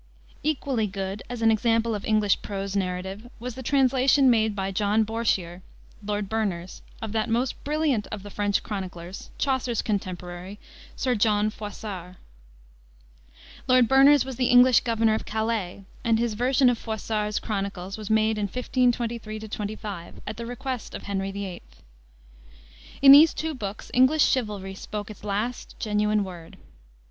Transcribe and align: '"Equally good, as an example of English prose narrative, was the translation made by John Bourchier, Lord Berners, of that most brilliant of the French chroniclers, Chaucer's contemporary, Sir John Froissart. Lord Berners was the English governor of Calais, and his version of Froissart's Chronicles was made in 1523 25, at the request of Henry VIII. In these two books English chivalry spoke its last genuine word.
'"Equally 0.51 0.87
good, 0.87 1.21
as 1.29 1.43
an 1.43 1.51
example 1.51 1.93
of 1.93 2.03
English 2.05 2.41
prose 2.41 2.75
narrative, 2.75 3.29
was 3.39 3.53
the 3.53 3.61
translation 3.61 4.31
made 4.31 4.55
by 4.55 4.71
John 4.71 5.03
Bourchier, 5.05 5.61
Lord 6.03 6.27
Berners, 6.27 6.81
of 7.03 7.11
that 7.11 7.29
most 7.29 7.63
brilliant 7.63 8.07
of 8.07 8.23
the 8.23 8.31
French 8.31 8.63
chroniclers, 8.63 9.29
Chaucer's 9.37 9.83
contemporary, 9.83 10.57
Sir 10.95 11.13
John 11.13 11.51
Froissart. 11.51 12.15
Lord 13.67 13.87
Berners 13.87 14.25
was 14.25 14.37
the 14.37 14.47
English 14.47 14.79
governor 14.79 15.13
of 15.13 15.23
Calais, 15.27 15.83
and 16.03 16.17
his 16.17 16.33
version 16.33 16.67
of 16.71 16.79
Froissart's 16.79 17.37
Chronicles 17.37 17.95
was 17.95 18.09
made 18.09 18.39
in 18.39 18.45
1523 18.45 19.37
25, 19.39 20.19
at 20.25 20.35
the 20.35 20.47
request 20.47 20.95
of 20.95 21.03
Henry 21.03 21.31
VIII. 21.31 21.61
In 23.03 23.11
these 23.11 23.35
two 23.35 23.53
books 23.53 23.91
English 23.93 24.25
chivalry 24.25 24.73
spoke 24.73 25.11
its 25.11 25.23
last 25.23 25.75
genuine 25.79 26.23
word. 26.23 26.57